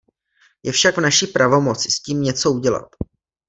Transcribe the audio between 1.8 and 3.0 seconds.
s tím něco udělat.